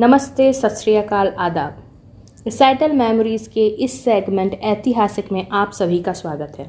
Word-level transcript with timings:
नमस्ते, 0.00 0.52
सत 0.52 0.84
आदाब। 1.38 1.72
रिसाइटल 2.44 2.92
मेमोरीज 2.92 3.46
के 3.46 3.66
इस 3.84 4.04
सेगमेंट 4.04 4.52
ऐतिहासिक 4.54 5.32
में 5.32 5.48
आप 5.52 5.72
सभी 5.72 5.98
का 6.02 6.12
स्वागत 6.12 6.52
है। 6.58 6.68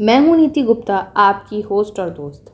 मैं 0.00 0.18
हूँ 0.20 0.36
नीति 0.36 0.62
गुप्ता, 0.62 0.96
आपकी 1.16 1.60
होस्ट 1.60 1.98
और 2.00 2.10
दोस्त। 2.10 2.52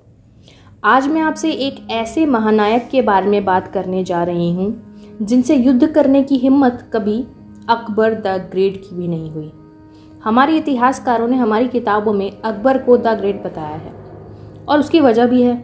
आज 0.84 1.08
मैं 1.08 1.20
आपसे 1.20 1.50
एक 1.50 1.86
ऐसे 1.90 2.24
महानायक 2.26 2.88
के 2.90 3.02
बारे 3.02 3.26
में 3.26 3.44
बात 3.44 3.68
करने 3.68 4.02
जा 4.04 4.22
रही 4.24 4.50
हूँ, 4.54 5.18
जिनसे 5.22 5.56
युद्ध 5.56 5.86
करने 5.86 6.22
की 6.22 6.36
हिम्मत 6.36 6.90
कभी 6.94 7.20
अकबर 7.68 8.14
द 8.14 8.38
ग्रेट 8.52 8.80
की 8.80 8.96
भी 8.96 9.08
नहीं 9.08 9.30
हुई। 9.30 9.52
हमारे 10.24 10.56
इतिहासकारों 10.56 11.28
ने 11.28 11.36
हमारी 11.36 11.68
किताबों 11.68 12.12
में 12.12 12.30
अकबर 12.32 12.78
को 12.78 12.96
द 12.96 13.18
ग्रेट 13.18 13.44
बताया 13.44 13.76
है, 13.76 13.94
और 14.68 14.80
उसकी 14.80 15.00
वजह 15.00 15.26
भी 15.26 15.42
है। 15.42 15.56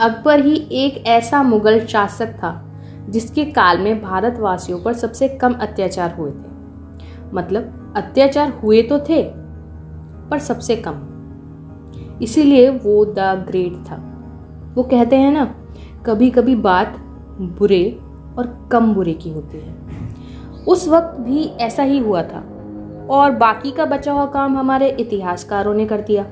अकबर 0.00 0.44
ही 0.44 0.56
एक 0.84 1.06
ऐसा 1.06 1.42
मुगल 1.42 1.86
शासक 1.86 2.36
था 2.36 2.58
जिसके 3.08 3.44
काल 3.44 3.78
में 3.78 4.02
भारतवासियों 4.02 4.80
पर 4.80 4.92
सबसे 4.92 5.28
कम 5.28 5.52
अत्याचार 5.52 6.14
हुए 6.14 6.30
थे। 6.30 6.52
मतलब 7.34 7.94
अत्याचार 7.96 8.50
हुए 8.50 8.82
तो 8.82 8.98
थे, 8.98 9.22
पर 10.30 10.38
सबसे 10.38 10.76
कम। 10.88 11.08
इसीलिए 12.22 12.68
वो 12.68 13.04
द 13.04 13.18
ग्रेट 13.18 13.72
था। 13.72 14.08
वो 14.74 14.82
कहते 14.82 15.16
हैं 15.16 15.32
ना 15.32 15.54
कभी 16.06 16.30
कभी 16.30 16.56
बात 16.56 16.96
बुरे 17.40 18.00
और 18.38 18.68
कम 18.72 18.94
बुरे 18.94 19.12
की 19.12 19.30
होती 19.30 19.58
है। 19.58 19.74
उस 20.68 20.88
वक्त 20.88 21.20
भी 21.20 21.44
ऐसा 21.44 21.82
ही 21.82 21.98
हुआ 21.98 22.22
था। 22.22 22.48
और 23.10 23.30
बाकी 23.30 23.70
का 23.70 23.84
बचा 23.84 24.12
हुआ 24.12 24.26
काम 24.26 24.58
हमारे 24.58 24.88
इतिहासकारों 24.88 25.74
ने 25.74 25.86
कर 25.86 26.00
दिया। 26.00 26.26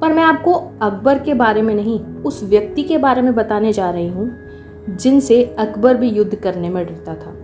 पर 0.00 0.12
मैं 0.12 0.22
आपको 0.22 0.52
अकबर 0.82 1.18
के 1.18 1.34
बारे 1.34 1.62
में 1.62 1.74
नहीं, 1.74 2.00
उस 2.00 2.44
व्यक्ति 2.44 2.82
के 2.82 2.98
बारे 2.98 3.22
में 3.22 3.34
बताने 3.34 3.72
जा 3.72 3.90
रही 3.90 4.08
हूँ। 4.08 4.30
जिनसे 4.90 5.44
अकबर 5.58 5.96
भी 5.96 6.08
युद्ध 6.08 6.34
करने 6.34 6.68
में 6.68 6.86
डरता 6.86 7.14
था। 7.14 7.36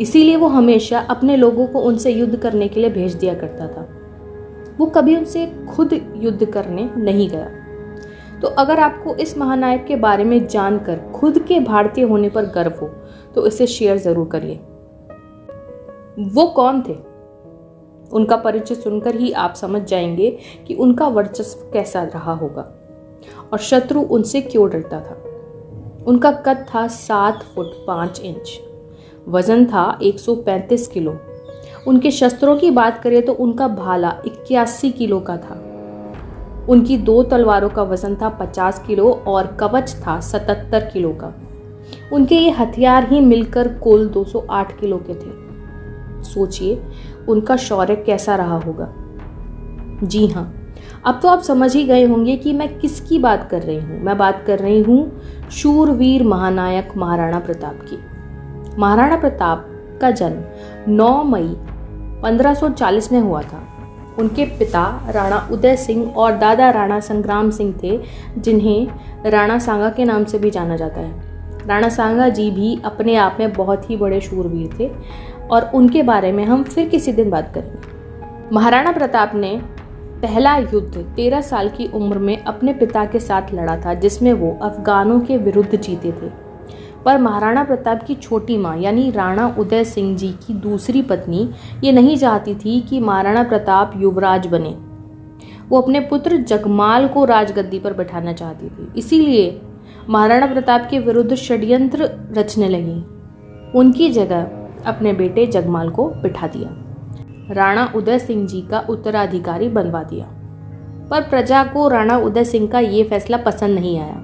इसीलिए 0.00 0.36
वो 0.36 0.46
हमेशा 0.46 0.98
अपने 0.98 1.36
लोगों 1.36 1.66
को 1.66 1.80
उनसे 1.80 2.10
युद्ध 2.10 2.36
करने 2.36 2.68
के 2.68 2.80
लिए 2.80 2.90
भेज 2.90 3.14
दिया 3.14 3.34
करता 3.34 3.68
था। 3.68 3.88
वो 4.78 4.86
कभी 4.86 5.16
उनसे 5.16 5.46
खुद 5.68 6.00
युद्ध 6.16 6.44
करने 6.44 6.90
नहीं 6.96 7.28
गया। 7.28 7.50
तो 8.42 8.48
अगर 8.48 8.80
आपको 8.80 9.14
इस 9.14 9.38
महानायक 9.38 9.84
के 9.84 9.96
बारे 9.96 10.24
में 10.24 10.46
जानकर 10.46 10.98
खुद 11.14 11.38
के 11.38 11.60
भारतीय 11.60 12.04
होने 12.04 12.28
पर 12.28 12.46
गर्व 12.46 12.72
हो 12.82 12.86
तो 13.34 13.46
इसे 13.46 13.66
शेयर 13.66 13.98
ज़रूर 13.98 14.28
करिए। 14.28 14.56
वो 16.32 16.46
कौन 16.46 16.82
थे? 16.82 16.94
उनका 18.12 18.36
परिचय 18.36 18.74
सुनकर 18.74 19.14
ही 19.14 19.32
आप 19.32 19.54
समझ 19.54 19.82
जाएँगे 19.82 20.38
कि 20.66 20.74
उनका 20.74 21.08
वर्चस्व 21.08 21.70
कैसा 21.72 22.02
रहा 22.02 22.32
होगा। 22.32 22.72
और 23.52 23.58
शत्रु 23.58 24.00
उनसे 24.00 24.40
क्यों 24.40 24.70
डरता 24.70 25.00
था? 25.00 25.22
उनका 26.06 26.30
कद 26.30 26.66
था 26.74 26.86
सात 26.86 27.42
फुट 27.42 27.66
पाँच 27.86 28.20
इंच। 28.20 28.60
वज़न 29.28 29.66
था 29.66 29.98
135 30.02 30.86
किलो। 30.86 31.18
उनके 31.88 32.10
शस्त्रों 32.10 32.56
की 32.56 32.70
बात 32.70 33.02
करें 33.02 33.24
तो 33.24 33.32
उनका 33.32 33.68
भाला 33.68 34.16
इक्यासी 34.26 34.90
किलो 34.90 35.20
का 35.20 35.36
था। 35.36 35.62
उनकी 36.68 36.98
दो 36.98 37.22
तलवारों 37.22 37.68
का 37.68 37.82
वज़न 37.82 38.16
था 38.16 38.28
50 38.28 38.78
किलो 38.86 39.12
और 39.26 39.46
कवच 39.46 39.94
था 39.94 40.20
77 40.20 40.90
किलो 40.92 41.12
का। 41.12 41.34
उनके 42.12 42.34
ये 42.34 42.50
हथियार 42.50 43.12
ही 43.12 43.20
मिलकर 43.20 43.68
कुल 43.68 44.08
208 44.08 44.80
किलो 44.80 44.96
के 45.10 45.14
थे। 45.14 45.46
सोचिए, 46.22 46.82
उनका 47.28 47.56
शौर्य 47.56 47.96
कैसा 47.96 48.36
रहा 48.36 48.56
होगा? 48.56 48.92
जी 50.02 50.26
हाँ 50.26 50.55
अब 51.06 51.20
तो 51.22 51.28
आप 51.28 51.40
समझ 51.40 51.74
ही 51.76 51.84
गए 51.84 52.04
होंगे 52.04 52.36
कि 52.36 52.52
मैं 52.52 52.78
किसकी 52.78 53.18
बात 53.18 53.48
कर 53.50 53.62
रही 53.62 53.76
हूँ। 53.76 54.00
मैं 54.00 54.18
बात 54.18 54.44
कर 54.46 54.58
रही 54.58 54.80
हूँ 54.82 55.22
शूरवीर 55.50 56.22
महानायक 56.22 56.88
महाराणा 56.96 57.38
प्रताप 57.38 57.74
की। 57.82 57.98
महाराणा 58.78 59.16
प्रताप 59.16 59.66
का 60.00 60.10
जन्म 60.10 60.94
9 60.94 61.24
मई 61.24 61.56
1540 62.22 63.12
में 63.12 63.20
हुआ 63.20 63.42
था। 63.42 63.62
उनके 64.18 64.44
पिता 64.44 64.84
राणा 65.08 65.48
उदय 65.52 65.76
सिंह 65.76 66.14
और 66.16 66.36
दादा 66.36 66.70
राणा 66.70 67.00
संग्राम 67.00 67.50
सिंह 67.50 67.74
थे, 67.82 68.00
जिन्हें 68.38 68.86
राणा 69.30 69.58
सांगा 69.58 69.90
के 69.90 70.04
नाम 70.04 70.24
से 70.24 70.38
भी 70.38 70.50
जाना 70.50 70.76
जाता 70.76 71.00
है। 71.00 71.66
राणा 71.66 71.88
सांगा 71.88 72.28
जी 72.28 72.50
भी 72.50 72.80
अपने 72.84 73.16
आप 73.16 73.36
में 73.40 73.52
बहुत 73.52 73.90
ही 73.90 73.96
बड़े 73.96 74.20
शूरवीर 74.20 74.76
थे 74.80 74.90
और 75.48 75.70
उनके 75.74 76.02
बारे 76.02 76.32
में 76.32 76.44
हम 76.44 76.62
फिर 76.62 76.88
किसी 76.88 77.12
दिन 77.12 77.30
बात 77.30 77.54
करेंगे। 77.54 78.54
महाराणा 78.54 78.92
प्रताप 78.92 79.32
ने 79.34 79.60
पहला 80.22 80.56
युद्ध 80.56 81.12
तेरह 81.16 81.40
साल 81.40 81.68
की 81.68 81.86
उम्र 81.86 82.18
में 82.18 82.44
अपने 82.44 82.72
पिता 82.72 83.04
के 83.04 83.20
साथ 83.20 83.42
लड़ा 83.54 83.76
था, 83.76 83.94
जिसमें 83.94 84.32
वो 84.32 84.58
अफगानों 84.62 85.20
के 85.20 85.36
विरुद्ध 85.36 85.80
जीते 85.80 86.12
थे। 86.12 86.30
पर 87.04 87.18
महाराणा 87.18 87.64
प्रताप 87.64 88.02
की 88.02 88.14
छोटी 88.14 88.58
माँ, 88.58 88.76
यानी 88.78 89.10
राणा 89.10 89.56
उदय 89.58 89.84
सिंह 89.84 90.16
जी 90.16 90.28
की 90.28 90.54
दूसरी 90.54 91.02
पत्नी, 91.02 91.50
ये 91.84 91.92
नहीं 91.92 92.16
चाहती 92.16 92.54
थी 92.54 92.80
कि 92.80 93.00
महाराणा 93.00 93.42
प्रताप 93.42 93.92
युवराज 93.96 94.46
बने। 94.46 94.76
वो 95.68 95.80
अपने 95.80 96.00
पुत्र 96.00 96.36
जगमाल 96.36 97.08
को 97.08 97.24
राजगद्दी 97.24 97.78
पर 97.78 97.92
बैठाना 97.92 98.32
चाहती 98.32 98.68
थी। 98.68 98.92
इसीलिए 98.96 99.60
महाराणा 100.08 100.46
प्रताप 100.46 100.88
के 100.90 100.98
विरुद्ध 100.98 101.34
षड्यंत्र 101.34 102.10
रचने 102.36 102.68
लगी। 102.68 103.04
उनकी 103.78 104.10
जगह 104.10 104.50
अपने 104.86 105.12
बेटे 105.12 105.46
जगमाल 105.46 105.90
को 105.90 106.08
बिठा 106.08 106.46
दिया। 106.46 106.82
राणा 107.50 107.92
उदय 107.96 108.18
सिंह 108.18 108.46
जी 108.46 108.60
का 108.60 108.78
उत्तराधिकारी 108.80 109.68
बनवा 109.68 110.02
दिया। 110.02 110.26
पर 111.10 111.22
प्रजा 111.22 111.62
को 111.64 111.88
राणा 111.88 112.16
उदय 112.18 112.44
सिंह 112.44 112.66
का 112.68 112.80
ये 112.80 113.02
फैसला 113.04 113.36
पसंद 113.36 113.78
नहीं 113.78 113.98
आया 113.98 114.22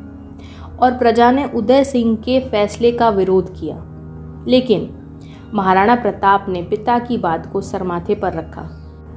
और 0.79 0.97
प्रजा 0.99 1.31
ने 1.31 1.45
उदय 1.55 1.85
सिंह 1.85 2.17
के 2.17 2.39
फैसले 2.41 2.93
का 2.93 3.09
विरोध 3.11 3.53
किया। 3.61 3.77
लेकिन 4.49 4.91
महाराणा 5.55 5.95
प्रताप 5.95 6.47
ने 6.49 6.63
पिता 6.63 6.99
की 6.99 7.19
बात 7.19 7.47
को 7.53 7.61
सरमाथे 7.61 8.15
पर 8.15 8.33
रखा। 8.33 8.69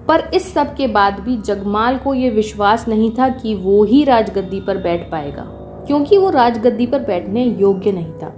पर 0.08 0.30
इस 0.34 0.54
सब 0.54 0.76
के 0.76 0.88
बाद 0.88 1.20
भी 1.20 1.38
जगमाल 1.38 1.98
को 1.98 2.14
यह 2.14 2.32
विश्वास 2.32 2.88
नहीं 2.88 3.12
था 3.12 3.30
कि 3.30 3.56
वो 3.56 3.84
ही 3.84 4.04
राजगद्दी 4.04 4.62
पर 4.62 4.78
बैठ 4.78 5.10
पाएगा, 5.12 5.44
क्योंकि 5.88 6.18
वो 6.18 6.30
राजगद्दी 6.30 6.86
पर 6.86 7.00
बैठने 7.00 7.46
योग्य 7.46 7.92
नहीं 7.92 8.14
था 8.14 8.34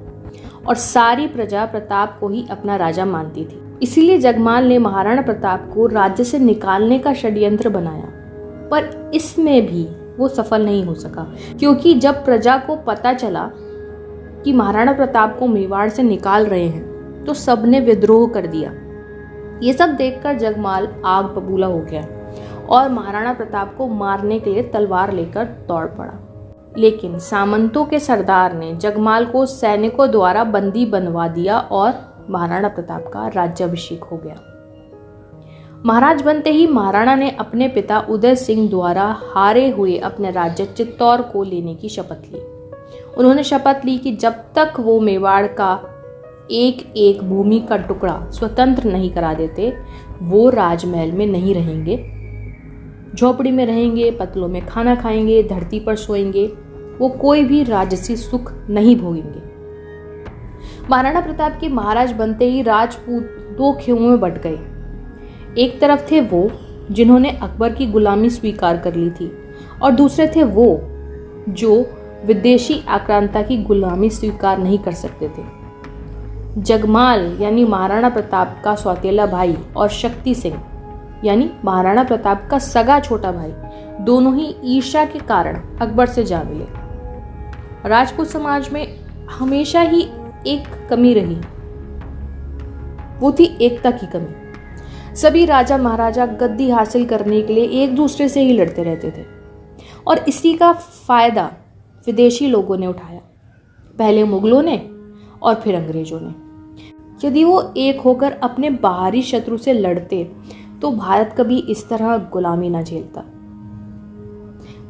और 0.68 0.76
सारी 0.76 1.28
प्रजा 1.28 1.66
प्रताप 1.66 2.18
को 2.20 2.30
ही 2.30 2.46
अपना 2.52 2.76
राजा 2.76 3.06
मानती 3.06 3.46
थी। 3.46 3.62
इसीलिए 3.82 4.18
जगमाल 4.18 4.66
ने 4.66 4.78
महाराणा 4.78 5.22
प्रताप 5.22 5.70
को 5.74 5.86
राज्य 5.86 6.24
से 6.24 6.40
निकालने 6.40 7.00
का 7.00 7.14
षड्यंत्र 7.14 7.70
बनाया। 7.70 8.08
पर 8.72 9.12
इसमें 9.14 9.66
भी 9.66 9.88
वो 10.18 10.28
सफल 10.28 10.66
नहीं 10.66 10.84
हो 10.86 10.94
सका, 10.94 11.24
क्योंकि 11.60 11.94
जब 11.94 12.24
प्रजा 12.26 12.58
को 12.58 12.76
पता 12.76 13.14
चला 13.14 13.50
कि 14.44 14.54
महाराणा 14.54 14.94
प्रताप 14.94 15.38
को 15.40 15.48
मेवाड़ 15.48 15.90
से 15.90 16.04
निकाल 16.04 16.46
रहे 16.46 16.68
हैं 16.68 17.24
तो 17.26 17.34
सबने 17.34 17.80
विद्रोह 17.80 18.28
कर 18.28 18.48
दिया। 18.48 18.72
ये 19.64 19.74
सब 19.74 19.90
देखकर 19.90 20.38
जगमाल 20.38 20.88
आग 21.06 21.26
बबूला 21.26 21.68
हो 21.68 21.80
गया 21.92 22.08
और 22.70 22.90
महाराणा 22.90 23.34
प्रताप 23.34 23.76
को 23.78 23.88
मारने 23.88 24.40
के 24.40 24.50
लिए 24.50 24.64
तलवार 24.64 25.14
लेकर 25.14 25.46
दौड़ 25.68 25.86
पड़ा। 25.86 26.14
लेकिन 26.78 27.18
सामंतों 27.20 27.86
के 27.86 28.00
सरदार 28.00 28.54
ने 28.54 28.74
जगमाल 28.76 29.26
को 29.26 29.46
सैनिकों 29.46 30.10
द्वारा 30.12 30.44
बंदी 30.44 30.86
बनवा 30.86 31.28
दिया 31.28 31.60
और 31.60 31.92
महाराणा 32.30 32.68
प्रताप 32.68 33.08
का 33.14 33.28
राज्याभिषेक 33.28 34.04
हो 34.04 34.18
गया। 34.18 34.36
महाराज 35.86 36.22
बनते 36.22 36.50
ही 36.50 36.68
महाराणा 36.68 37.16
ने 37.16 37.32
अपने 37.32 37.68
पिता 37.68 38.00
उदय 38.00 38.36
सिंह 38.36 38.70
द्वारा 38.70 39.18
हारे 39.20 39.70
हुए 39.70 39.98
अपने 39.98 40.32
राज्य 40.32 40.66
चित्तौड़ 40.66 41.22
को 41.22 41.44
लेने 41.44 41.76
की 41.76 41.90
शपथ 41.90 42.22
ली। 42.34 42.40
उन्होंने 43.18 43.44
शपथ 43.44 43.82
ली 43.86 43.98
कि 43.98 44.16
जब 44.16 44.32
तक 44.32 44.74
वो 44.80 45.00
मेवाड़ 45.00 45.48
का 45.48 45.94
एक 46.52 46.94
एक 46.98 47.24
भूमि 47.24 47.60
का 47.60 47.78
टुकड़ा 47.78 48.30
स्वतंत्र 48.30 48.84
नहीं 48.84 49.12
करा 49.12 49.34
देते, 49.34 49.74
वो 50.22 50.50
राजमहल 50.50 51.12
में 51.12 51.26
नहीं 51.26 51.56
रहेंगे। 51.56 52.18
झोपड़ी 53.16 53.52
में 53.52 53.66
रहेंगे, 53.66 54.12
पतलों 54.12 54.48
में 54.48 54.66
खाना 54.66 54.96
खाएँगे, 54.96 55.44
धरती 55.44 55.80
पर 55.80 55.96
सोएँगे, 55.96 56.48
वो 57.00 57.10
कोई 57.10 57.44
भी 57.44 57.64
राजसी 57.64 58.16
सुख 58.16 58.54
नहीं 58.70 58.96
भोगेंगे। 58.96 59.47
महाराणा 60.90 61.22
प्रताप 61.22 61.58
के 61.62 61.70
महाराज 61.70 62.12
बनते 62.12 62.46
ही 62.46 62.62
राजपूत 62.62 63.24
दो 63.58 63.74
खेमों 63.74 64.10
में 64.10 64.20
बट 64.20 64.38
गए। 64.38 64.60
एक 65.58 65.80
तरफ़ 65.82 66.12
थे 66.12 66.22
वो, 66.22 66.52
जिन्होंने 66.92 67.30
अकबर 67.30 67.74
की 67.74 67.86
गुलामी 67.86 68.30
स्वीकार 68.30 68.78
कर 68.78 68.96
ली 68.96 69.10
थी, 69.10 69.32
और 69.84 69.92
दूसरे 69.92 70.28
थे 70.36 70.44
वो, 70.44 70.82
जो 71.50 71.86
विदेशी 72.26 72.84
आक्रांता 72.88 73.42
की 73.42 73.58
गुलामी 73.64 74.10
स्वीकार 74.10 74.58
नहीं 74.58 74.80
कर 74.80 74.92
सकते 74.92 75.28
थे। 75.28 75.44
जगमाल, 76.58 77.38
यानी 77.42 77.66
महाराणा 77.66 78.10
प्रताप 78.10 78.62
का 78.66 78.76
सौतेला 78.76 79.26
भाई 79.26 79.58
और 79.78 79.90
शक्ति 79.90 80.36
सिंह, 80.36 80.62
यानी 81.26 81.50
महाराणा 81.66 82.04
प्रताप 82.04 82.48
का 82.52 82.60
सगा 82.60 83.00
छोटा 83.00 83.32
भाई, 83.32 83.54
दोनों 84.04 84.36
ही 84.36 84.56
ईर्षा 84.64 85.06
के 85.06 85.20
कारण 85.20 85.62
अकबर 85.82 86.06
से 86.06 86.24
जा 86.24 86.44
मिले। 86.44 86.66
राजपूत 87.90 88.28
समाज 88.28 88.70
में 88.70 89.00
हमेशा 89.32 89.82
ही 89.82 90.10
एक 90.48 90.88
कमी 90.90 91.14
रही। 91.14 91.36
वो 93.20 93.32
थी 93.32 93.46
एकता 93.62 93.92
की 93.92 94.08
कमी। 94.08 95.16
सभी 95.16 95.46
राजा 95.46 95.78
महाराजा 95.78 96.26
गद्दी 96.26 96.70
हासिल 96.70 97.06
करने 97.06 97.42
के 97.42 97.54
लिए 97.54 97.66
एक 97.84 97.96
दूसरे 97.96 98.30
से 98.30 98.42
ही 98.42 98.54
लड़ते 98.54 98.84
रहते 98.84 99.12
थे। 99.12 99.26
और 100.08 100.18
इसी 100.18 100.54
का 100.54 100.74
फ़ायदा 100.74 101.52
विदेशी 102.06 102.48
लोगों 102.48 102.78
ने 102.78 102.88
उठाया। 102.88 103.22
पहले 103.98 104.24
मुगलों 104.24 104.62
ने 104.62 104.78
और 105.44 105.56
फिर 105.56 105.76
अंग्रेज़ों 105.76 106.20
ने। 106.22 107.28
यदि 107.28 107.44
वो 107.44 107.74
एक 107.78 108.02
होकर 108.02 108.32
अपने 108.34 108.70
बाहरी 108.70 109.22
शत्रु 109.22 109.58
से 109.58 109.74
लड़ते 109.74 110.24
तो 110.82 110.92
भारत 110.92 111.36
कभी 111.38 111.58
इस 111.60 111.90
तरह 111.90 112.18
गुलामी 112.18 112.70
ना 112.70 112.82
झेलता। 112.82 113.24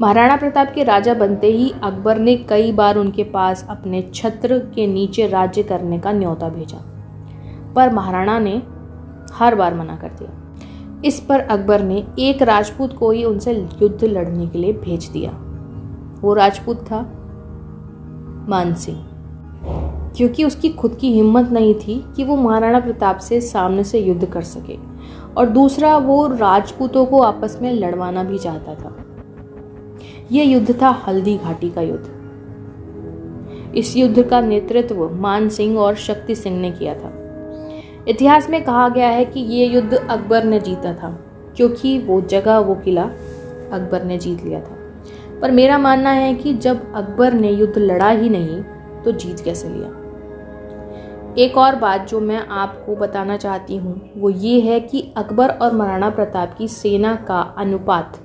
महाराणा 0.01 0.35
प्रताप 0.35 0.71
के 0.75 0.83
राजा 0.83 1.13
बनते 1.13 1.47
ही 1.47 1.73
अकबर 1.83 2.17
ने 2.17 2.35
कई 2.35 2.71
बार 2.71 2.97
उनके 2.97 3.23
पास 3.23 3.67
अपने 3.69 4.11
छत्र 4.13 4.59
के 4.59 4.87
नीचे 4.87 5.27
राज्य 5.27 5.63
करने 5.63 5.99
का 5.99 6.11
न्योता 6.11 6.49
भेजा। 6.49 6.85
पर 7.75 7.93
महाराणा 7.93 8.39
ने 8.39 8.61
हर 9.33 9.55
बार 9.55 9.73
मना 9.73 9.95
कर 9.95 10.07
दिया। 10.07 10.55
इस 11.05 11.19
पर 11.19 11.39
अकबर 11.39 11.81
ने 11.81 12.07
एक 12.19 12.41
राजपूत 12.41 12.97
को 12.97 13.11
ही 13.11 13.23
उनसे 13.23 13.67
युद्ध 13.81 14.03
लड़ने 14.03 14.47
के 14.47 14.57
लिए 14.57 14.73
भेज 14.73 15.05
दिया। 15.05 15.31
वो 16.21 16.33
राजपूत 16.33 16.77
था 16.77 17.01
मान 18.49 18.73
सिंह। 18.73 19.05
क्योंकि 20.17 20.43
उसकी 20.43 20.69
खुद 20.69 20.97
की 21.01 21.13
हिम्मत 21.13 21.49
नहीं 21.49 21.75
थी 21.75 22.05
कि 22.15 22.23
वो 22.23 22.35
महाराणा 22.35 22.79
प्रताप 22.79 23.17
से 23.17 23.41
सामने 23.41 23.83
से 23.83 23.99
युद्ध 23.99 24.25
कर 24.25 24.41
सके। 24.41 24.77
और 25.37 25.45
दूसरा, 25.45 25.97
वो 25.97 26.27
राजपूतों 26.27 27.05
को 27.05 27.21
आपस 27.21 27.59
में 27.61 27.73
लड़वाना 27.73 28.23
भी 28.23 28.37
चाहता 28.37 28.75
था। 28.75 28.95
यह 30.31 30.43
युद्ध 30.43 30.81
था 30.81 30.89
हल्दी 31.07 31.37
घाटी 31.37 31.69
का 31.69 31.81
युद्ध। 31.81 33.75
इस 33.75 33.95
युद्ध 33.97 34.23
का 34.23 34.39
नेतृत्व 34.41 35.09
मान 35.11 35.49
सिंह 35.49 35.77
और 35.79 35.95
शक्ति 35.95 36.35
सिंह 36.35 36.59
ने 36.61 36.71
किया 36.71 36.93
था। 36.93 37.13
इतिहास 38.07 38.49
में 38.49 38.63
कहा 38.63 38.87
गया 38.89 39.07
है 39.07 39.25
कि 39.25 39.39
ये 39.39 39.65
युद्ध 39.65 39.93
अकबर 39.93 40.43
ने 40.43 40.59
जीता 40.59 40.93
था, 40.93 41.09
क्योंकि 41.57 41.97
वो 41.99 42.19
जगह, 42.21 42.57
वो 42.57 42.75
किला 42.75 43.03
अकबर 43.73 44.03
ने 44.03 44.17
जीत 44.17 44.43
लिया 44.45 44.59
था। 44.59 44.77
पर 45.41 45.51
मेरा 45.51 45.77
मानना 45.77 46.09
है 46.09 46.33
कि 46.33 46.53
जब 46.53 46.93
अकबर 46.95 47.33
ने 47.33 47.51
युद्ध 47.51 47.77
लड़ा 47.77 48.09
ही 48.09 48.29
नहीं 48.29 48.61
तो 49.03 49.11
जीत 49.11 49.39
कैसे 49.39 49.69
लिया? 49.69 49.89
एक 51.37 51.57
और 51.57 51.75
बात 51.75 52.07
जो 52.09 52.19
मैं 52.19 52.37
आपको 52.39 52.95
बताना 52.95 53.37
चाहती 53.37 53.75
हूँ, 53.77 54.11
वो 54.17 54.29
ये 54.29 54.59
है 54.59 54.79
कि 54.79 55.11
अकबर 55.17 55.49
और 55.51 55.73
महाराणा 55.73 56.09
प्रताप 56.09 56.55
की 56.57 56.67
सेना 56.67 57.15
का 57.27 57.39
अनुपात, 57.57 58.17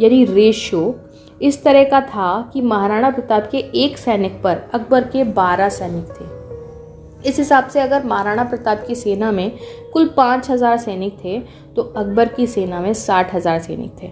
यानी 0.00 0.24
रेशियो 0.24 0.94
इस 1.44 1.62
तरह 1.64 1.84
का 1.84 2.00
था 2.02 2.50
कि 2.52 2.60
महाराणा 2.62 3.10
प्रताप 3.10 3.48
के 3.50 3.58
एक 3.76 3.98
सैनिक 3.98 4.40
पर 4.42 4.58
अकबर 4.74 5.04
के 5.04 5.24
बारह 5.32 5.68
सैनिक 5.68 6.04
थे। 6.10 7.28
इस 7.28 7.38
हिसाब 7.38 7.66
से 7.68 7.80
अगर 7.80 8.04
महाराणा 8.04 8.44
प्रताप 8.44 8.84
की 8.86 8.94
सेना 8.94 9.30
में 9.32 9.50
कुल 9.92 10.06
पाँच 10.16 10.50
हज़ार 10.50 10.76
सैनिक 10.78 11.18
थे 11.24 11.38
तो 11.76 11.82
अकबर 11.82 12.28
की 12.28 12.46
सेना 12.46 12.80
में 12.80 12.92
साठ 12.94 13.34
हज़ार 13.34 13.58
सैनिक 13.60 13.92
थे। 14.02 14.10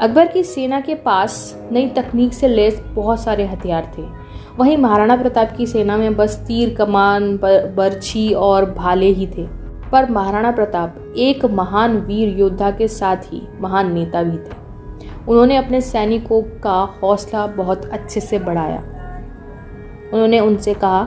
अकबर 0.00 0.26
की 0.26 0.42
सेना 0.44 0.80
के 0.80 0.94
पास 0.96 1.40
नई 1.72 1.88
तकनीक 1.88 2.32
से 2.32 2.48
लेस 2.48 2.80
बहुत 2.86 3.20
सारे 3.20 3.46
हथियार 3.46 3.92
थे। 3.98 4.02
वहीं 4.58 4.76
महाराणा 4.76 5.16
प्रताप 5.16 5.56
की 5.56 5.66
सेना 5.66 5.96
में 5.96 6.16
बस 6.16 6.36
तीर, 6.38 6.74
कमान 6.74 7.36
बर्छी 7.42 8.32
और 8.34 8.70
भाले 8.70 9.06
ही 9.08 9.26
थे। 9.28 9.46
पर 9.92 10.10
महाराणा 10.10 10.50
प्रताप 10.50 11.14
एक 11.18 11.44
महान 11.52 11.96
वीर 11.98 12.38
योद्धा 12.38 12.70
के 12.70 12.88
साथ 12.90 13.32
ही 13.32 13.42
महान 13.60 13.92
नेता 13.92 14.22
भी 14.22 14.36
थे। 14.38 14.66
उन्होंने 15.28 15.56
अपने 15.56 15.80
सैनिकों 15.80 16.42
का 16.42 16.98
हौसला 17.02 17.46
बहुत 17.46 17.84
अच्छे 17.84 18.20
से 18.20 18.38
बढ़ाया। 18.38 18.78
उन्होंने 20.12 20.40
उनसे 20.40 20.74
कहा 20.74 21.04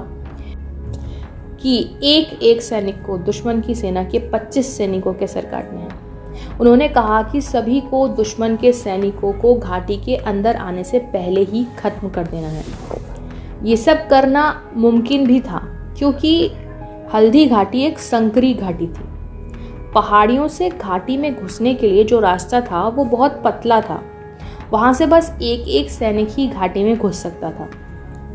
कि 1.62 1.98
एक 2.04 2.44
एक 2.44 2.62
सैनिक 2.62 3.06
को 3.06 3.18
दुश्मन 3.18 3.62
की 3.62 3.76
सेना 3.76 4.04
के 4.04 4.20
25 4.20 4.78
सैनिकों 4.78 5.14
के 5.14 5.28
सर 5.28 5.46
काटने 5.46 5.82
हैं। 5.82 6.60
उन्होंने 6.60 6.88
कहा 6.88 7.24
कि 7.24 7.42
सभी 7.42 7.82
को 7.82 8.08
दुश्मन 8.08 8.56
के 8.56 8.74
सैनिकों 8.74 9.34
को 9.34 9.56
घाटी 9.56 9.98
के 9.98 10.16
अंदर 10.16 10.56
आने 10.56 10.84
से 10.84 11.00
पहले 11.00 11.42
ही 11.42 11.68
खत्म 11.80 12.10
कर 12.10 12.28
देना 12.28 12.48
है। 12.48 12.64
ये 13.64 13.78
सब 13.78 14.08
करना 14.08 14.72
मुमकिन 14.76 15.28
भी 15.28 15.40
था, 15.40 15.58
क्योंकि 15.98 16.52
हल्दी 17.14 17.46
घाटी 17.46 17.82
एक 17.82 18.00
संकरी 18.00 18.54
घाटी 18.54 18.88
थी। 18.88 19.10
पहाड़ियों 19.96 20.48
से 20.48 20.70
घाटी 20.70 21.18
में 21.18 21.36
घुसने 21.36 21.74
के 21.74 21.88
लिए 21.88 22.04
जो 22.04 22.20
रास्ता 22.20 22.62
था, 22.62 22.88
वो 22.88 23.06
बहुत 23.06 23.42
पतला 23.46 23.82
था। 23.82 24.04
वहाँ 24.74 24.94
से 24.94 25.06
बस 25.06 25.38
एक 25.42 25.68
एक 25.68 25.90
सैनिक 25.90 26.28
ही 26.30 26.48
घाटी 26.48 26.84
में 26.84 26.98
घुस 26.98 27.16
सकता 27.16 27.52
था। 27.52 27.70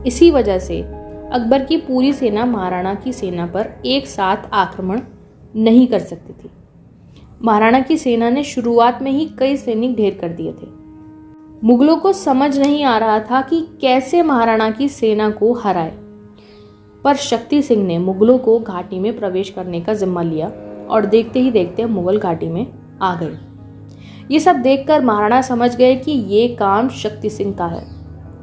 इसी 0.06 0.30
वजह 0.30 0.58
से 0.58 0.82
अकबर 1.32 1.64
की 1.64 1.76
पूरी 1.76 2.12
सेना 2.12 2.44
महाराणा 2.44 2.94
की 2.94 3.12
सेना 3.12 3.46
पर 3.46 3.68
एक 3.86 4.06
साथ 4.06 4.36
आक्रमण 4.52 5.00
नहीं 5.56 5.86
कर 5.86 5.98
सकती 5.98 6.32
थी। 6.32 6.50
महाराणा 7.42 7.80
की 7.80 7.96
सेना 7.96 8.30
ने 8.30 8.42
शुरुआत 8.42 9.02
में 9.02 9.10
ही 9.10 9.30
कई 9.38 9.56
सैनिक 9.56 9.96
ढेर 9.96 10.18
कर 10.20 10.28
दिए 10.28 10.52
थे। 10.52 10.66
मुगलों 11.64 11.96
को 11.96 12.12
समझ 12.12 12.58
नहीं 12.58 12.84
आ 12.84 12.98
रहा 12.98 13.20
था 13.20 13.42
कि 13.42 13.68
कैसे 13.80 14.22
महाराणा 14.22 14.70
की 14.70 14.88
सेना 14.88 15.30
को 15.30 15.52
हराए। 15.52 15.92
पर 17.04 17.14
शक्ति 17.14 17.62
सिंह 17.62 17.84
ने 17.86 17.98
मुगलों 17.98 18.38
को 18.38 18.58
घाटी 18.58 18.98
में 18.98 19.18
प्रवेश 19.18 19.50
करने 19.50 19.80
का 19.80 19.94
जिम्मा 19.94 20.22
लिया 20.22 20.48
और 20.90 21.06
देखते 21.06 21.40
ही 21.40 21.50
देखते 21.50 21.84
मुगल 21.84 22.18
घाटी 22.18 22.48
में 22.48 22.66
आ 23.02 23.14
गए। 23.14 23.38
ये 24.30 24.40
सब 24.40 24.56
देखकर 24.56 25.04
महाराणा 25.04 25.40
समझ 25.42 25.74
गए 25.76 25.94
कि 25.96 26.12
ये 26.12 26.46
काम 26.56 26.88
शक्ति 26.88 27.30
सिंह 27.30 27.52
का 27.54 27.66
है, 27.66 27.84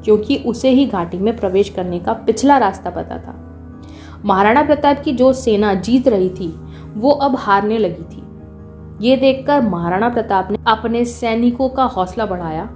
क्योंकि 0.03 0.35
उसे 0.45 0.69
ही 0.69 0.85
घाटी 0.85 1.17
में 1.17 1.35
प्रवेश 1.37 1.69
करने 1.69 1.99
का 1.99 2.13
पिछला 2.13 2.57
रास्ता 2.57 2.89
पता 2.89 3.17
था। 3.17 3.35
महाराणा 4.25 4.61
प्रताप 4.63 5.01
की 5.03 5.11
जो 5.11 5.31
सेना 5.33 5.73
जीत 5.73 6.07
रही 6.07 6.29
थी, 6.29 6.47
वो 6.95 7.11
अब 7.11 7.35
हारने 7.35 7.77
लगी 7.77 8.03
थी। 8.05 8.21
ये 9.01 9.15
देखकर 9.17 9.61
महाराणा 9.61 10.09
प्रताप 10.09 10.51
ने 10.51 10.57
अपने 10.67 11.03
सैनिकों 11.05 11.69
का 11.69 11.83
हौसला 11.85 12.25
बढ़ाया 12.25 12.69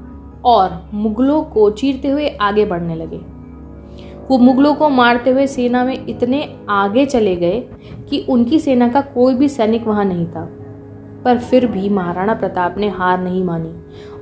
और 0.46 0.80
मुगलों 0.94 1.42
को 1.44 1.70
चीरते 1.72 2.08
हुए 2.08 2.30
आगे 2.42 2.66
बढ़ने 2.66 2.96
लगे। 2.96 3.18
वो 4.30 4.38
मुगलों 4.38 4.74
को 4.76 4.90
मारते 4.90 5.30
हुए 5.30 5.46
सेना 5.48 5.84
में 5.86 6.06
इतने 6.08 6.44
आगे 6.70 7.06
चले 7.06 7.36
गए 7.36 7.60
कि 8.10 8.26
उनकी 8.30 8.60
सेना 8.60 8.88
का 8.88 9.02
कोई 9.02 9.34
भी 9.34 9.50
सैनिक 9.50 9.88
वहाँ 9.88 10.06
नहीं 10.06 10.26
था। 10.28 10.50
पर 11.28 11.38
फिर 11.38 11.66
भी 11.68 11.90
महाराणा 11.90 12.34
प्रताप 12.34 12.78
ने 12.78 12.90
हार 12.90 13.20
नहीं 13.20 13.44
मानी 13.44 13.74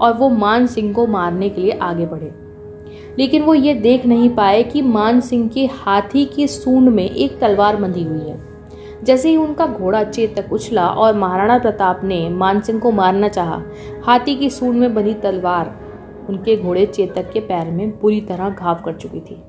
और 0.02 0.14
वो 0.14 0.30
मान 0.30 0.68
सिंह 0.68 0.94
को 0.94 1.06
मारने 1.08 1.50
के 1.50 1.62
लिए 1.62 1.72
आगे 1.72 2.06
बढ़े। 2.06 2.34
लेकिन 3.20 3.44
वो 3.44 3.54
ये 3.54 3.74
देख 3.74 4.06
नहीं 4.06 4.30
पाए 4.30 4.64
कि 4.64 4.82
मान 4.82 5.20
सिंह 5.22 5.48
के 5.50 5.66
हाथी 5.66 6.26
की 6.26 6.48
सूंड 6.48 6.90
में 6.90 7.10
एक 7.10 7.40
तलवार 7.40 7.76
बंधी 7.76 8.04
हुई 8.04 8.30
है। 8.30 8.38
जैसे 9.04 9.30
ही 9.30 9.38
उनका 9.38 9.66
घोड़ा 9.68 10.04
चेतक 10.04 10.54
उछला 10.54 10.88
और 10.88 11.16
महाराणा 11.16 11.58
प्रताप 11.58 12.02
ने 12.04 12.30
मान 12.30 12.62
सिंह 12.62 12.80
को 12.80 12.92
मारना 12.92 13.28
चाहा, 13.28 13.62
हाथी 14.06 14.36
की 14.36 14.50
सूंड 14.50 14.76
में 14.76 14.94
बंधी 14.96 15.14
तलवार 15.14 15.76
उनके 16.30 16.58
घोड़े 16.58 16.86
चेतक 16.86 17.32
के 17.32 17.40
पैर 17.40 17.72
में 17.72 17.90
बुरी 18.00 18.22
तरह 18.22 18.50
घाव 18.50 18.82
कर 18.86 18.94
चुकी 18.94 19.20
थी। 19.20 19.42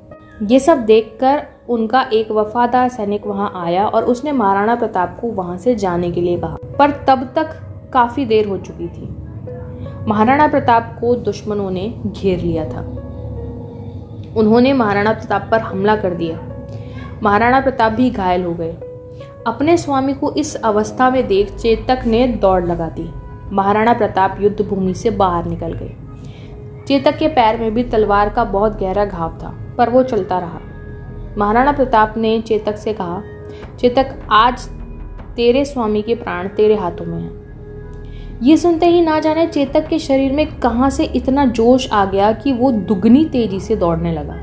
ये 0.43 0.61
सब 0.61 0.79
देखकर 0.79 1.47
उनका 1.69 2.03
एक 2.13 2.31
वफादार 2.31 2.89
सैनिक 2.89 3.27
वहाँ 3.27 3.53
आया 3.57 3.87
और 3.87 4.05
उसने 4.05 4.33
महाराणा 4.33 4.75
प्रताप 4.75 5.19
को 5.21 5.27
वहाँ 5.27 5.59
से 5.59 5.75
जाने 5.75 6.11
के 6.11 6.21
लिए 6.21 6.39
कहा। 6.39 6.57
पर 6.79 6.91
तब 6.91 7.33
तक 7.35 7.51
काफ़ी 7.93 8.25
देर 8.25 8.49
हो 8.49 8.59
चुकी 8.59 8.89
थी। 8.89 9.17
महाराणा 10.09 10.49
प्रताप 10.49 10.99
को 11.01 11.15
दुश्मनों 11.15 11.71
ने 11.71 11.95
घेर 12.07 12.39
लिया 12.39 12.65
था। 12.65 12.81
उन्होंने 14.37 14.73
महाराणा 14.73 15.13
प्रताप 15.13 15.49
पर 15.51 15.61
हमला 15.61 15.97
कर 15.97 16.15
दिया। 16.15 16.41
महाराणा 17.23 17.61
प्रताप 17.61 17.93
भी 17.93 18.11
घायल 18.11 18.45
हो 18.45 18.55
गए। 18.55 18.73
अपने 19.47 19.77
स्वामी 19.77 20.15
को 20.15 20.33
इस 20.33 20.55
अवस्था 20.55 21.11
में 21.11 21.27
देख 21.27 21.57
चेतक 21.57 22.03
ने 22.07 22.27
दौड़ 22.27 22.65
लगा 22.65 22.89
दी। 22.89 23.11
महाराणा 23.53 23.93
प्रताप 23.93 24.37
युद्ध 24.41 24.63
भूमि 24.63 24.95
से 24.95 25.11
बाहर 25.11 25.45
निकल 25.45 25.73
गए। 25.73 25.97
चेतक 26.87 27.17
के 27.19 27.29
पैर 27.29 27.57
में 27.61 27.75
भी 27.75 27.83
तलवार 27.83 28.29
का 28.29 28.45
बहुत 28.45 28.79
गहरा 28.81 29.05
घाव 29.05 29.39
था, 29.43 29.49
पर 29.79 29.91
वो 29.91 30.03
चलता 30.03 30.39
रहा। 30.39 30.61
महाराणा 31.39 31.73
प्रताप 31.73 32.15
ने 32.17 32.41
चेतक 32.41 32.77
से 32.77 32.93
कहा, 32.93 33.23
चेतक, 33.79 34.15
आज 34.31 34.69
तेरे 35.37 35.65
स्वामी 35.65 36.03
के 36.03 36.15
प्राण 36.15 36.49
तेरे 36.49 36.77
हाथों 36.77 37.07
में 37.07 37.19
हैं। 37.19 38.41
ये 38.43 38.57
सुनते 38.57 38.87
ही 38.87 39.01
ना 39.01 39.19
जाने 39.21 39.47
चेतक 39.47 39.89
के 39.89 39.99
शरीर 39.99 40.33
में 40.33 40.47
कहाँ 40.61 40.91
से 40.91 41.05
इतना 41.05 41.47
जोश 41.47 41.89
आ 41.93 42.05
गया 42.05 42.33
कि 42.33 42.53
वो 42.53 42.71
दुगनी 42.71 43.25
तेज़ी 43.25 43.61
से 43.61 43.77
दौड़ने 43.77 44.13
लगा। 44.13 44.41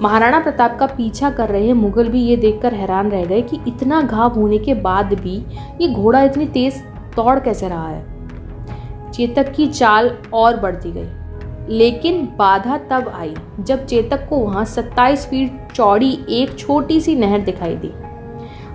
महाराणा 0.00 0.40
प्रताप 0.40 0.78
का 0.78 0.86
पीछा 0.86 1.30
कर 1.30 1.48
रहे 1.48 1.72
मुगल 1.72 2.08
भी 2.08 2.22
ये 2.22 2.36
देखकर 2.36 2.74
हैरान 2.74 3.10
रह 3.10 3.24
गए 3.24 3.42
कि 3.42 3.60
इतना 3.68 4.00
घाव 4.00 4.34
होने 4.34 4.58
के 4.58 4.74
बाद 4.74 5.14
भी 5.14 5.36
ये 5.80 5.88
घोड़ा 5.88 6.22
इतनी 6.22 6.46
तेज 6.46 6.82
दौड़ 7.16 7.38
कैसे 7.40 7.68
रहा 7.68 7.88
है। 7.88 9.10
चेतक 9.12 9.52
की 9.52 9.66
चाल 9.66 10.16
और 10.34 10.56
बढ़ती 10.56 10.92
गई। 10.92 11.25
लेकिन 11.68 12.24
बाधा 12.38 12.76
तब 12.90 13.08
आई 13.08 13.34
जब 13.60 13.84
चेतक 13.86 14.28
को 14.28 14.36
वहाँ 14.36 14.64
27 14.64 15.26
फीट 15.26 15.72
चौड़ी 15.72 16.18
एक 16.30 16.58
छोटी 16.58 17.00
सी 17.00 17.14
नहर 17.16 17.40
दिखाई 17.40 17.74
दी। 17.74 17.90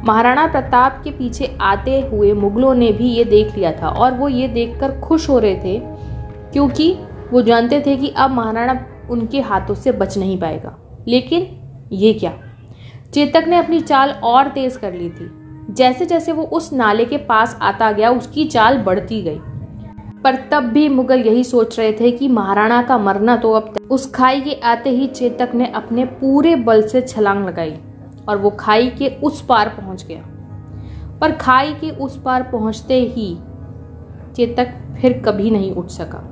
महाराणा 0.05 0.45
प्रताप 0.47 1.01
के 1.03 1.11
पीछे 1.11 1.55
आते 1.61 1.99
हुए 2.01 2.33
मुगलों 2.33 2.73
ने 2.75 2.91
भी 2.91 3.09
ये 3.09 3.23
देख 3.23 3.55
लिया 3.55 3.71
था 3.71 3.89
और 3.89 4.13
वो 4.13 4.29
ये 4.29 4.47
देखकर 4.47 4.99
खुश 4.99 5.29
हो 5.29 5.39
रहे 5.39 5.55
थे, 5.55 5.79
क्योंकि 6.51 6.93
वो 7.31 7.41
जानते 7.41 7.83
थे 7.85 7.95
कि 7.97 8.09
अब 8.09 8.31
महाराणा 8.31 8.79
उनके 9.11 9.41
हाथों 9.41 9.75
से 9.75 9.91
बच 9.91 10.17
नहीं 10.17 10.39
पाएगा। 10.39 10.77
लेकिन 11.07 11.47
ये 11.91 12.13
क्या? 12.13 12.33
चेतक 13.13 13.45
ने 13.47 13.57
अपनी 13.57 13.79
चाल 13.79 14.09
और 14.09 14.47
तेज 14.47 14.77
कर 14.77 14.93
ली 14.93 15.09
थी। 15.09 15.29
जैसे 15.69 16.05
जैसे 16.05 16.31
वो 16.31 16.43
उस 16.43 16.73
नाले 16.73 17.05
के 17.05 17.17
पास 17.17 17.57
आता 17.61 17.91
गया, 17.91 18.09
उसकी 18.09 18.45
चाल 18.45 18.77
बढ़ती 18.77 19.21
गई। 19.21 19.39
पर 20.23 20.35
तब 20.51 20.63
भी 20.63 20.87
मुगल 20.89 21.19
यही 21.19 21.43
सोच 21.43 21.77
रहे 21.79 21.91
थे 21.93 22.11
कि 22.11 22.27
महाराणा 22.27 22.81
का 22.81 22.97
मरना 22.97 23.35
तो 23.35 23.51
अब 23.51 23.73
उस 23.91 24.09
खाई 24.11 24.41
के 24.41 24.53
आते 24.63 24.89
ही 24.89 25.07
चेतक 25.07 25.51
ने 25.55 25.67
अपने 25.67 26.05
पूरे 26.05 26.55
बल 26.55 26.81
से 26.87 27.01
छलांग 27.01 27.45
लगाई 27.45 27.77
और 28.29 28.37
वो 28.37 28.49
खाई 28.49 28.89
के 28.89 29.07
उस 29.23 29.41
पार 29.45 29.69
पहुँच 29.69 30.05
गया। 30.05 30.21
पर 31.21 31.31
खाई 31.31 31.73
के 31.73 31.89
उस 31.97 32.21
पार 32.21 32.43
पहुँचते 32.43 32.99
ही 33.07 33.35
चेतक 34.35 34.73
फिर 35.01 35.21
कभी 35.25 35.49
नहीं 35.51 35.71
उठ 35.71 35.87
सका। 35.87 36.27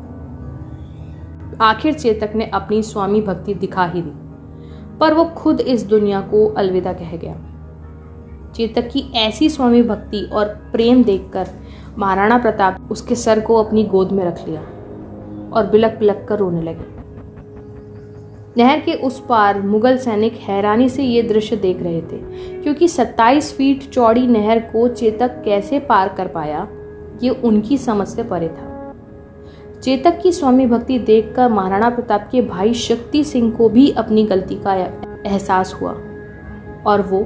आखिर 1.62 1.94
चेतक 1.94 2.36
ने 2.36 2.46
अपनी 2.46 2.82
स्वामी 2.84 3.22
भक्ति 3.22 3.54
दिखा 3.54 3.86
ही 3.86 4.02
दी, 4.02 4.12
पर 5.00 5.14
वो 5.14 5.26
खुद 5.38 5.62
इस 5.62 5.86
दुनिया 5.86 6.22
को 6.22 6.48
अलविदा 6.48 6.94
कह 6.94 7.16
गया। 7.16 7.36
चेतक 8.56 8.88
की 8.88 9.00
ऐसी 9.16 9.50
स्वामी 9.50 9.82
भक्ति 9.84 10.22
और 10.34 10.46
प्रेम 10.72 11.04
देखकर 11.04 11.48
महाराणा 12.00 12.38
प्रताप 12.38 12.92
उसके 12.92 13.16
सर 13.16 13.40
को 13.40 13.56
अपनी 13.56 13.84
गोद 13.84 14.12
में 14.12 14.24
रख 14.26 14.48
लिया 14.48 14.62
और 15.54 15.68
बिलक 15.72 15.98
बिलक 16.00 16.26
कर 16.30 16.40
रोने 16.40 16.62
लगे। 16.62 16.98
नहर 18.58 18.80
के 18.80 18.94
उस 18.94 19.20
पार 19.20 19.62
मुगल 19.62 19.98
सैनिक 19.98 20.34
हैरानी 20.40 20.90
से 20.90 21.04
ये 21.04 21.22
दृश्य 21.24 21.56
देख 21.56 21.82
रहे 21.84 22.02
थे, 22.02 22.18
क्योंकि 22.62 22.88
27 22.88 23.52
फीट 23.54 23.90
चौड़ी 23.90 24.28
नहर 24.28 24.60
को 24.60 24.88
चेतक 24.88 25.42
कैसे 25.46 25.80
पार 25.80 26.10
कर 26.10 26.28
पाया, 26.28 26.68
ये 27.24 27.30
उनकी 27.30 27.78
समझ 27.78 28.08
से 28.08 28.24
परे 28.24 28.48
था। 28.48 28.94
चेतक 29.82 30.20
की 30.22 30.32
स्वामी 30.32 30.66
भक्ति 30.66 31.00
देखकर 31.00 31.50
महाराणा 31.50 31.90
प्रताप 31.90 32.28
के 32.32 32.42
भाई 32.42 32.74
शक्ति 32.74 33.24
सिंह 33.24 33.52
को 33.52 33.70
भी 33.70 33.90
अपनी 33.92 34.24
गलती 34.24 34.56
का 34.56 34.76
एहसास 34.76 35.74
हुआ 35.74 35.92
और 36.88 37.02
वो 37.02 37.20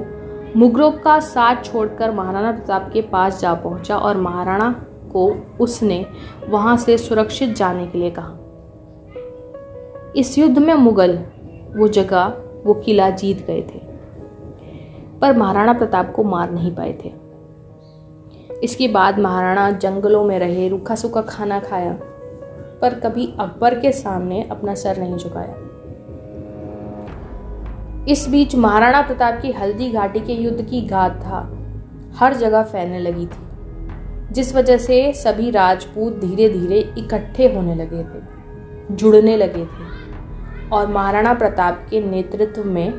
मुगलों 0.56 0.90
का 0.92 1.18
साथ 1.20 1.62
छोड़कर 1.64 2.10
महाराणा 2.10 2.50
प्रताप 2.52 2.90
के 2.92 3.00
पास 3.02 3.40
जा 3.40 3.54
पहुँचा 3.54 3.96
और 3.96 4.16
महाराणा 4.16 4.70
को 5.12 5.26
उसने 5.60 6.06
वहाँ 6.48 6.76
से 6.76 6.98
सुरक्षित 6.98 7.54
जाने 7.56 7.86
के 7.86 7.98
लिए 7.98 8.10
कहा। 8.10 8.36
इस 10.16 10.38
युद्ध 10.38 10.58
में 10.58 10.74
मुगल, 10.74 11.18
वो 11.76 11.88
जगह, 11.88 12.24
वो 12.64 12.74
किला 12.74 13.10
जीत 13.10 13.46
गए 13.46 13.60
थे, 13.62 13.80
पर 15.20 15.36
महाराणा 15.36 15.72
प्रताप 15.72 16.12
को 16.12 16.24
मार 16.24 16.50
नहीं 16.50 16.74
पाए 16.74 16.98
थे। 17.04 17.12
इसके 18.62 18.88
बाद 18.88 19.18
महाराणा 19.18 19.70
जंगलों 19.70 20.24
में 20.24 20.38
रहे 20.38 20.68
रूखा 20.68 20.94
सूखा 20.94 21.20
खाना 21.20 21.60
खाया, 21.60 21.92
पर 22.80 23.00
कभी 23.00 23.32
अकबर 23.40 23.80
के 23.80 23.92
सामने 23.92 24.48
अपना 24.50 24.74
सर 24.74 24.98
नहीं 24.98 25.16
झुकाया। 25.16 25.63
इस 28.08 28.26
बीच 28.28 28.54
महाराणा 28.54 29.00
प्रताप 29.02 29.40
की 29.42 29.50
हल्दी 29.52 29.90
घाटी 29.90 30.20
के 30.20 30.32
युद्ध 30.32 30.62
की 30.62 30.80
गाथा 30.80 31.38
हर 32.16 32.34
जगह 32.34 32.62
फैलने 32.62 32.98
लगी 32.98 33.26
थी, 33.26 34.32
जिस 34.32 34.54
वजह 34.56 34.78
से 34.78 35.12
सभी 35.12 35.50
राजपूत 35.50 36.18
धीरे 36.20 36.48
धीरे 36.48 36.80
इकट्ठे 36.98 37.52
होने 37.54 37.74
लगे 37.74 38.02
थे, 38.02 38.20
जुड़ने 38.90 39.36
लगे 39.36 39.64
थे 39.64 40.68
और 40.68 40.92
महाराणा 40.92 41.34
प्रताप 41.34 41.86
के 41.90 42.00
नेतृत्व 42.00 42.64
में 42.64 42.92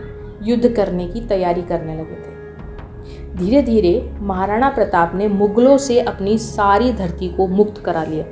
युद्ध 0.44 0.74
करने 0.76 1.08
की 1.08 1.22
तैयारी 1.22 1.62
करने 1.62 1.96
लगे 1.96 2.16
थे। 2.16 3.36
धीरे 3.36 3.62
धीरे 3.62 4.12
महाराणा 4.22 4.70
प्रताप 4.70 5.16
ने 5.16 5.28
मुगलों 5.28 5.78
से 5.78 6.00
अपनी 6.02 6.38
सारी 6.38 6.92
धरती 6.94 7.30
को 7.30 7.48
मुक्त 7.48 7.82
करा 7.86 8.04
लिया। 8.04 8.26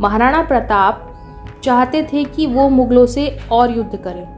महाराणा 0.00 0.42
प्रताप 0.42 1.12
चाहते 1.64 2.02
थे 2.02 2.24
कि 2.24 2.46
वो 2.46 2.68
मुगलों 2.68 3.06
से 3.06 3.38
और 3.52 3.76
युद्ध 3.76 3.96
करें 3.96 4.35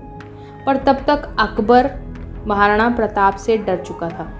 पर 0.68 0.76
तब 0.76 0.96
तक 1.06 1.36
अकबर 1.38 1.90
महाराणा 2.46 2.88
प्रताप 2.90 3.36
से 3.36 3.58
डर 3.58 3.76
चुका 3.76 4.08
था। 4.08 4.32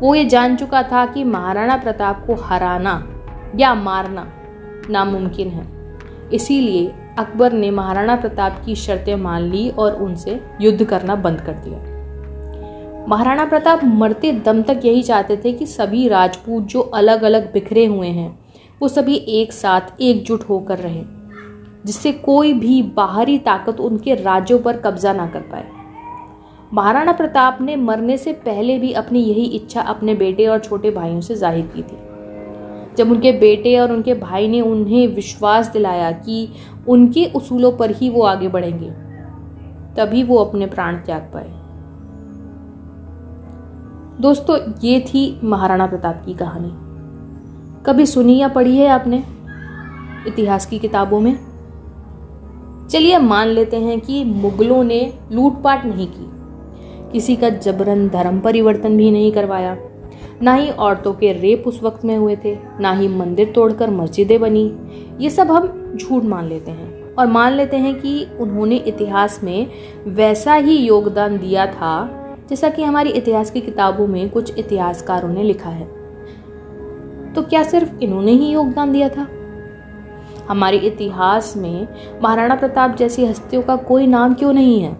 वो 0.00 0.14
ये 0.14 0.24
जान 0.24 0.56
चुका 0.56 0.82
था 0.82 1.06
कि 1.06 1.24
महाराणा 1.24 1.76
प्रताप 1.76 2.26
को 2.26 2.34
हराना 2.34 3.08
या 3.56 3.74
मारना 3.74 4.32
नामुमकिन 4.90 5.48
है। 5.48 5.66
इसीलिए 6.32 6.94
अकबर 7.18 7.52
ने 7.52 7.70
महाराणा 7.70 8.16
प्रताप 8.16 8.62
की 8.66 8.74
शर्तें 8.74 9.16
मान 9.16 9.42
ली 9.42 9.70
और 9.70 9.94
उनसे 9.94 10.40
युद्ध 10.60 10.84
करना 10.84 11.14
बंद 11.14 11.40
कर 11.40 11.52
दिया। 11.52 11.78
महाराणा 13.08 13.44
प्रताप 13.44 13.84
मरते 13.84 14.32
दम 14.32 14.62
तक 14.62 14.80
यही 14.84 15.02
चाहते 15.02 15.36
थे 15.36 15.52
कि 15.52 15.66
सभी 15.66 16.08
राजपूत 16.08 16.62
जो 16.62 16.80
अलग 16.80 17.22
अलग 17.22 17.52
बिखरे 17.52 17.86
हुए 17.86 18.08
हैं, 18.08 18.38
वो 18.82 18.88
सभी 18.88 19.14
एक 19.14 19.52
साथ 19.52 19.80
एकजुट 20.00 20.42
होकर 20.48 20.78
रहे। 20.78 21.17
जिससे 21.86 22.12
कोई 22.12 22.52
भी 22.52 22.82
बाहरी 22.96 23.38
ताकत 23.38 23.80
उनके 23.80 24.14
राज्यों 24.14 24.58
पर 24.58 24.76
कब्जा 24.76 25.12
ना 25.12 25.26
कर 25.26 25.40
पाए। 25.40 25.66
महाराणा 26.72 27.12
प्रताप 27.12 27.58
ने 27.60 27.76
मरने 27.76 28.16
से 28.18 28.32
पहले 28.32 28.78
भी 28.78 28.92
अपनी 28.92 29.20
यही 29.20 29.44
इच्छा 29.46 29.80
अपने 29.80 30.14
बेटे 30.14 30.46
और 30.46 30.58
छोटे 30.58 30.90
भाइयों 30.90 31.20
से 31.20 31.34
ज़ाहिर 31.34 31.66
की 31.66 31.82
थी। 31.82 31.96
जब 32.96 33.10
उनके 33.10 33.32
बेटे 33.32 33.78
और 33.78 33.92
उनके 33.92 34.14
भाई 34.14 34.48
ने 34.48 34.60
उन्हें 34.60 35.06
विश्वास 35.06 35.68
दिलाया 35.68 36.10
कि 36.12 36.48
उनके 36.88 37.24
उसूलों 37.26 37.72
पर 37.72 37.90
ही 37.90 38.10
वो 38.10 38.22
आगे 38.22 38.48
बढ़ेंगे, 38.48 38.90
तभी 39.96 40.22
वो 40.22 40.36
अपने 40.36 40.66
प्राण 40.66 40.96
त्याग 40.96 41.30
पाए। 41.34 41.50
दोस्तों, 44.20 44.58
ये 44.82 45.00
थी 45.00 45.40
महाराणा 45.44 45.86
प्रताप 45.86 46.22
की 46.26 46.34
कहानी। 46.34 46.72
कभी 47.86 48.06
सुनी 48.06 48.36
या 48.38 48.48
पढ़ी 48.48 48.76
है 48.76 48.88
आपने? 48.88 49.24
इतिहास 50.26 50.66
की 50.66 50.78
किताबों 50.78 51.20
में? 51.20 51.47
चलिए 52.90 53.18
मान 53.18 53.48
लेते 53.48 53.76
हैं 53.76 54.00
कि 54.00 54.24
मुगलों 54.24 54.84
ने 54.84 55.12
लूटपाट 55.32 55.84
नहीं 55.86 56.06
की। 56.06 56.30
किसी 57.12 57.36
का 57.36 57.48
जबरन 57.48 58.08
धर्म 58.08 58.40
परिवर्तन 58.40 58.96
भी 58.96 59.10
नहीं 59.10 59.32
करवाया। 59.32 59.76
ना 60.42 60.54
ही 60.54 60.70
औरतों 60.70 61.12
के 61.12 61.32
रेप 61.32 61.64
उस 61.66 61.82
वक्त 61.82 62.04
में 62.04 62.16
हुए 62.16 62.36
थे, 62.44 62.58
ना 62.80 62.92
ही 62.92 63.08
मंदिर 63.08 63.52
तोड़कर 63.54 63.90
मस्जिदें 63.90 64.40
बनी। 64.40 64.76
ये 65.20 65.30
सब 65.30 65.50
हम 65.50 65.92
झूठ 65.96 66.24
मान 66.24 66.44
लेते 66.44 66.70
हैं 66.70 67.14
और 67.14 67.26
मान 67.26 67.52
लेते 67.52 67.76
हैं 67.76 67.94
कि 67.94 68.26
उन्होंने 68.40 68.76
इतिहास 68.76 69.40
में 69.44 69.66
वैसा 70.06 70.54
ही 70.54 70.76
योगदान 70.76 71.38
दिया 71.38 71.66
था, 71.66 72.14
जैसा 72.50 72.68
कि 72.68 72.82
हमारी 72.82 73.10
इतिहास 73.10 73.50
की 73.50 73.60
किताबों 73.60 74.06
में 74.06 74.30
कुछ 74.30 74.58
इतिहासकारों 74.58 75.28
ने 75.28 75.42
लिखा 75.42 75.70
है। 75.70 75.86
तो 77.34 77.42
क्या 77.42 77.62
सिर्फ़ 77.62 77.98
इन्होंने 78.02 78.32
ही 78.32 78.48
योगदान 78.48 78.92
दिया 78.92 79.08
था? 79.08 79.28
हमारे 80.48 80.76
इतिहास 80.76 81.56
में 81.56 81.88
महाराणा 82.22 82.54
प्रताप 82.54 82.96
जैसी 82.96 83.26
हस्तियों 83.26 83.62
का 83.62 83.76
कोई 83.76 84.06
नाम 84.06 84.34
क्यों 84.34 84.52
नहीं 84.52 84.80
है? 84.80 84.96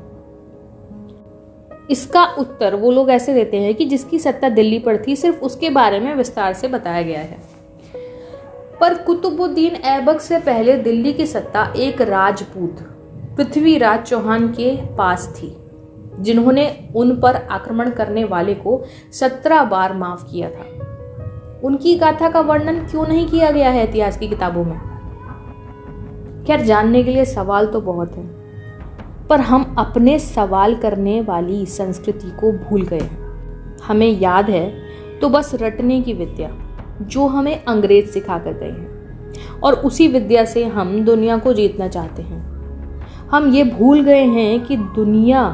इसका 1.90 2.24
उत्तर 2.24 2.74
वो 2.74 2.90
लोग 2.90 3.10
ऐसे 3.10 3.34
देते 3.34 3.56
हैं 3.56 3.74
कि 3.74 3.84
जिसकी 3.84 4.18
सत्ता 4.18 4.48
दिल्ली 4.48 4.78
पर 4.78 5.02
थी, 5.06 5.16
सिर्फ़ 5.16 5.40
उसके 5.40 5.70
बारे 5.70 6.00
में 6.00 6.14
विस्तार 6.14 6.52
से 6.52 6.68
बताया 6.68 7.02
गया 7.02 7.20
है। 7.20 7.38
पर 8.80 8.94
कुतुबुद्दीन 8.94 9.74
ऐबक 9.74 10.20
से 10.20 10.38
पहले 10.38 10.76
दिल्ली 10.76 11.12
की 11.12 11.26
सत्ता 11.26 11.72
एक 11.76 12.00
राजपूत, 12.00 12.76
पृथ्वीराज 13.36 14.02
चौहान 14.02 14.48
के 14.48 14.96
पास 14.96 15.34
थी, 15.36 15.56
जिन्होंने 16.20 16.88
उन 16.96 17.20
पर 17.20 17.36
आक्रमण 17.50 17.90
करने 17.90 18.24
वाले 18.24 18.54
को 18.54 18.82
सत्रह 19.12 19.64
बार 19.64 19.92
माफ़ 19.92 20.30
किया 20.30 20.50
था। 20.50 20.78
उनकी 21.64 21.94
गाथा 21.94 22.30
का 22.30 22.40
वर्णन 22.40 22.78
क्यों 22.78 23.06
नहीं 23.06 23.26
किया 23.26 23.50
गया 23.50 23.70
है 23.70 23.88
इतिहास 23.88 24.18
की 24.18 24.28
किताबों 24.28 24.64
में? 24.64 24.97
खैर, 26.48 26.60
जानने 26.60 27.02
के 27.02 27.10
लिए 27.10 27.24
सवाल 27.24 27.66
तो 27.66 27.80
बहुत 27.80 28.16
है, 28.16 28.24
पर 29.28 29.40
हम 29.40 29.74
अपने 29.78 30.18
सवाल 30.18 30.74
करने 30.74 31.20
वाली 31.20 31.66
संस्कृति 31.66 32.30
को 32.30 32.52
भूल 32.52 32.82
गए 32.82 33.00
हैं। 33.00 33.76
हमें 33.84 34.08
याद 34.20 34.50
है 34.50 34.70
तो 35.20 35.28
बस 35.28 35.50
रटने 35.54 36.00
की 36.02 36.12
विद्या, 36.12 36.50
जो 37.00 37.26
हमें 37.26 37.64
अंग्रेज़ 37.64 38.06
सिखा 38.06 38.38
कर 38.38 38.52
गए 38.52 38.70
हैं, 38.70 39.60
और 39.60 39.74
उसी 39.74 40.08
विद्या 40.08 40.44
से 40.44 40.64
हम 40.64 41.04
दुनिया 41.04 41.36
को 41.36 41.52
जीतना 41.52 41.88
चाहते 41.88 42.22
हैं। 42.22 42.40
हम 43.30 43.52
ये 43.52 43.64
भूल 43.64 44.02
गए 44.02 44.24
हैं 44.24 44.60
कि 44.60 44.76
दुनिया 44.76 45.46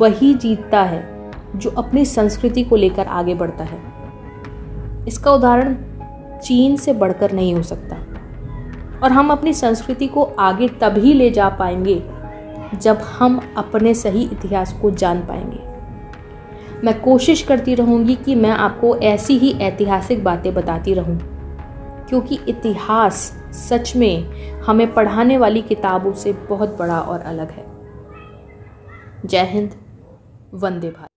वही 0.00 0.34
जीतता 0.34 0.82
है, 0.82 1.30
जो 1.56 1.70
अपनी 1.70 2.04
संस्कृति 2.04 2.64
को 2.64 2.76
लेकर 2.76 3.06
आगे 3.06 3.34
बढ़ता 3.34 3.64
है। 3.64 3.80
इसका 5.08 5.32
उदाहरण 5.32 5.76
चीन 6.38 6.76
से 6.76 6.92
बढ़कर 6.92 7.32
नहीं 7.32 7.54
हो 7.54 7.62
सकता। 7.62 7.96
और 9.02 9.12
हम 9.12 9.30
अपनी 9.30 9.52
संस्कृति 9.54 10.06
को 10.06 10.22
आगे 10.22 10.68
तभी 10.80 11.12
ले 11.14 11.30
जा 11.30 11.48
पाएँगे 11.50 12.02
जब 12.74 12.98
हम 13.10 13.40
अपने 13.56 13.94
सही 13.94 14.22
इतिहास 14.22 14.72
को 14.72 14.90
जान 14.92 15.20
पाएँगे। 15.20 15.70
मैं 16.84 17.00
कोशिश 17.00 17.42
करती 17.42 17.74
रहूँगी 17.74 18.14
कि 18.16 18.34
मैं 18.34 18.50
आपको 18.50 18.96
ऐसी 18.96 19.38
ही 19.38 19.52
ऐतिहासिक 19.60 20.24
बातें 20.24 20.52
बताती 20.54 20.94
रहूँ, 20.94 21.18
क्योंकि 22.08 22.38
इतिहास 22.48 23.20
सच 23.60 23.94
में 23.96 24.60
हमें 24.60 24.92
पढ़ाने 24.94 25.38
वाली 25.38 25.62
किताबों 25.62 26.12
से 26.14 26.32
बहुत 26.48 26.76
बड़ा 26.78 27.00
और 27.00 27.20
अलग 27.20 27.50
है। 27.50 27.64
जय 29.24 29.44
हिंद, 29.44 29.70
वंदे 30.54 30.88
भारत। 30.88 31.11